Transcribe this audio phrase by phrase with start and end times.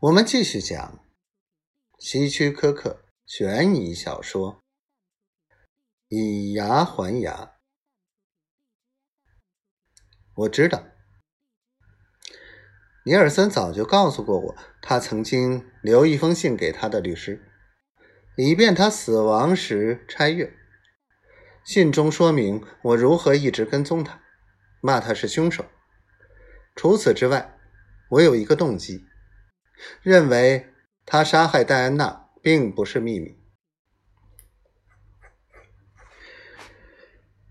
[0.00, 1.02] 我们继续讲
[1.98, 4.52] 希区柯克悬疑小说
[6.08, 7.32] 《以牙还牙》。
[10.34, 10.84] 我知道，
[13.06, 17.50] 尼尔森早就告诉过我，他曾经留一封信给他的律师，
[18.36, 20.52] 以便他死亡时拆阅。
[21.64, 24.20] 信中说明我如何一直跟踪他，
[24.82, 25.64] 骂他是凶手。
[26.74, 27.56] 除此之外，
[28.10, 29.06] 我有一个动机。
[30.02, 30.72] 认为
[31.04, 33.36] 他杀害戴安娜并不是秘密。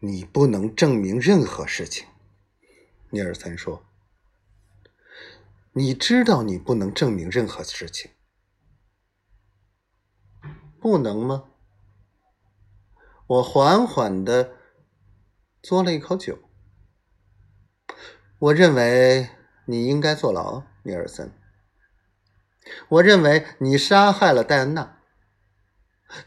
[0.00, 2.06] 你不能证明任何事情，
[3.10, 3.84] 尼尔森说。
[5.72, 8.10] 你知道你不能证明任何事情，
[10.80, 11.44] 不能吗？
[13.26, 14.56] 我缓缓的
[15.62, 16.38] 嘬了一口酒。
[18.38, 19.28] 我认为
[19.66, 21.32] 你应该坐牢，尼尔森。
[22.88, 24.98] 我认为你杀害了戴安娜，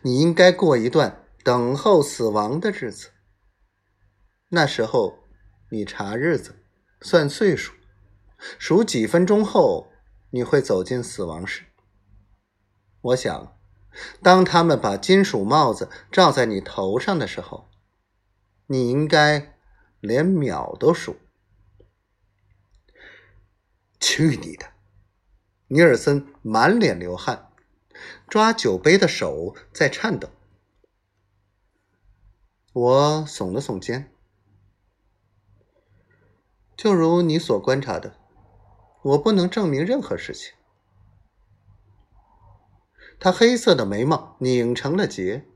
[0.01, 3.11] 你应该过一段等候死亡的日子。
[4.49, 5.19] 那时候，
[5.71, 6.63] 你查日子，
[7.01, 7.73] 算岁数，
[8.57, 9.91] 数几分钟后，
[10.31, 11.65] 你会走进死亡室。
[13.01, 13.57] 我想，
[14.21, 17.69] 当他们把金属帽子罩在你头上的时候，
[18.67, 19.57] 你应该
[19.99, 21.17] 连秒都数。
[23.99, 24.72] 去你的！
[25.73, 27.49] 尼尔森满脸流汗，
[28.27, 30.29] 抓酒杯的手在颤抖。
[32.73, 34.13] 我耸了耸肩，
[36.77, 38.15] 就如你所观察的，
[39.01, 40.53] 我不能证明任何事情。
[43.19, 45.47] 他黑色的眉毛拧成了结，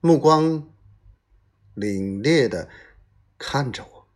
[0.00, 0.70] 目光
[1.74, 2.68] 凛冽的
[3.38, 4.06] 看着我。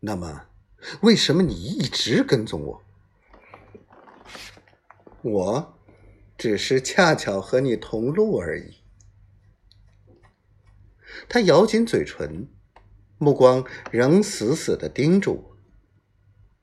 [0.00, 0.48] 那么，
[1.00, 2.82] 为什么你一直跟踪我？
[5.22, 5.78] 我
[6.36, 8.82] 只是恰巧和你同路而已。
[11.28, 12.48] 他咬紧嘴唇，
[13.18, 15.56] 目光仍死死的盯住我，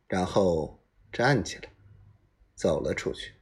[0.07, 1.71] 然后站起来，
[2.55, 3.35] 走了出去。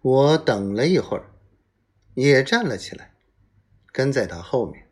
[0.00, 1.30] 我等了一会儿，
[2.14, 3.14] 也站了起来，
[3.92, 4.90] 跟在他后面。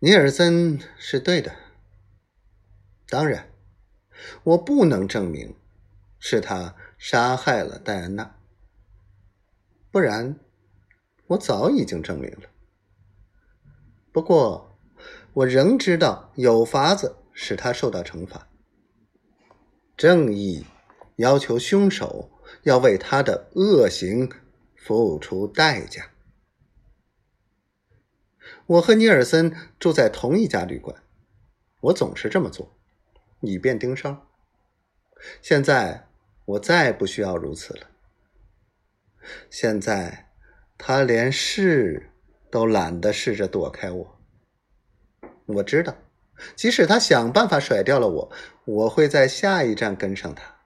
[0.00, 1.56] 尼尔森是对的，
[3.08, 3.55] 当然。
[4.44, 5.54] 我不能证明
[6.18, 8.36] 是他杀害了戴安娜，
[9.90, 10.38] 不然
[11.28, 12.50] 我早已经证明了。
[14.12, 14.78] 不过，
[15.34, 18.48] 我仍知道有法子使他受到惩罚。
[19.96, 20.64] 正义
[21.16, 22.30] 要求凶手
[22.62, 24.30] 要为他的恶行
[24.74, 26.10] 付出代价。
[28.66, 31.02] 我和尼尔森住在同一家旅馆，
[31.80, 32.75] 我总是这么做。
[33.46, 34.26] 以便盯梢。
[35.40, 36.08] 现在
[36.44, 37.86] 我再不需要如此了。
[39.50, 40.30] 现在
[40.78, 42.12] 他连试
[42.50, 44.20] 都懒得试着躲开我。
[45.46, 45.96] 我知道，
[46.54, 48.32] 即使他想办法甩掉了我，
[48.64, 50.56] 我会在下一站跟上他。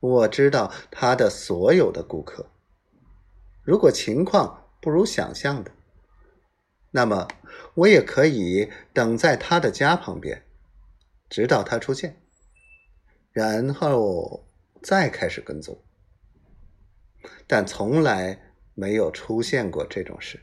[0.00, 2.50] 我知道他的所有的顾客。
[3.62, 5.70] 如果情况不如想象的，
[6.90, 7.28] 那么
[7.74, 10.42] 我也可以等在他的家旁边。
[11.30, 12.20] 直到他出现，
[13.30, 14.44] 然后
[14.82, 15.80] 再开始跟踪，
[17.46, 18.38] 但从来
[18.74, 20.40] 没有出现过这种事。